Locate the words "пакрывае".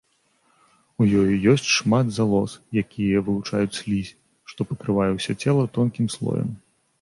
4.71-5.07